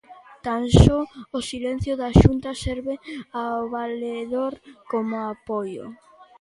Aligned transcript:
Tan 0.45 0.61
só 0.81 0.99
o 1.37 1.39
silencio 1.49 1.93
da 2.01 2.09
Xunta 2.19 2.51
serve 2.65 2.93
ao 3.39 3.61
Valedor 3.75 4.53
coma 4.91 5.21
apoio. 5.33 5.85